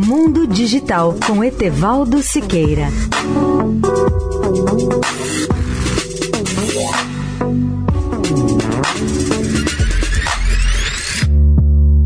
[0.00, 2.86] Mundo Digital com Etevaldo Siqueira.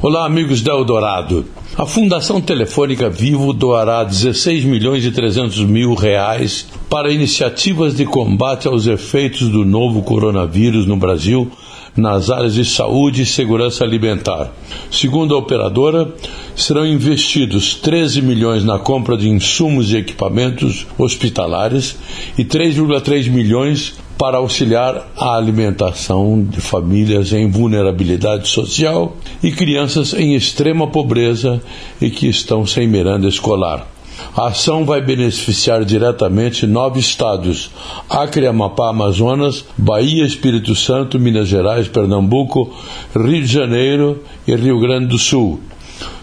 [0.00, 1.44] Olá, amigos da Eldorado.
[1.76, 8.66] A Fundação Telefônica Vivo doará 16 milhões e 300 mil reais para iniciativas de combate
[8.66, 11.52] aos efeitos do novo coronavírus no Brasil
[11.96, 14.52] nas áreas de saúde e segurança alimentar.
[14.90, 16.12] Segundo a operadora,
[16.56, 21.96] serão investidos 13 milhões na compra de insumos e equipamentos hospitalares
[22.38, 30.34] e 3,3 milhões para auxiliar a alimentação de famílias em vulnerabilidade social e crianças em
[30.34, 31.60] extrema pobreza
[32.00, 33.88] e que estão sem merenda escolar.
[34.36, 37.70] A ação vai beneficiar diretamente nove estados:
[38.08, 42.72] Acre, Amapá, Amazonas, Bahia, Espírito Santo, Minas Gerais, Pernambuco,
[43.14, 45.60] Rio de Janeiro e Rio Grande do Sul.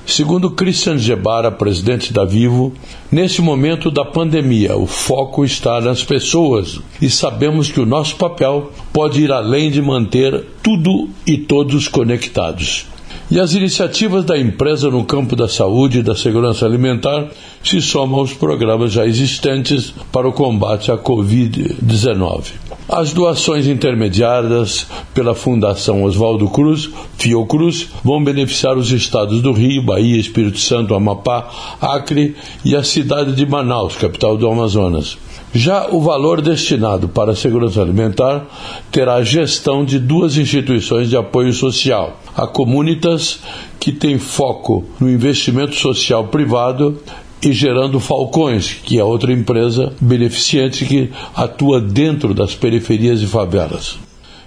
[0.06, 2.74] Segundo Christian Gebara, presidente da Vivo,
[3.12, 8.72] nesse momento da pandemia, o foco está nas pessoas e sabemos que o nosso papel
[8.92, 12.88] pode ir além de manter tudo e todos conectados.
[13.32, 17.30] E as iniciativas da empresa no campo da saúde e da segurança alimentar
[17.64, 22.71] se somam aos programas já existentes para o combate à Covid-19.
[22.90, 30.20] As doações intermediadas pela Fundação Oswaldo Cruz, Fiocruz, vão beneficiar os estados do Rio, Bahia,
[30.20, 35.18] Espírito Santo, Amapá, Acre e a cidade de Manaus, capital do Amazonas.
[35.54, 38.46] Já o valor destinado para a segurança alimentar
[38.90, 43.40] terá a gestão de duas instituições de apoio social: a Comunitas,
[43.80, 46.98] que tem foco no investimento social privado,
[47.44, 53.98] e gerando Falcões, que é outra empresa beneficente que atua dentro das periferias e favelas.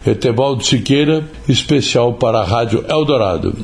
[0.06, 3.56] Etevaldo Siqueira, especial para a Rádio Eldorado.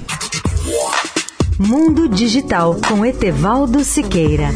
[1.59, 4.49] Mundo Digital com Etevaldo Siqueira.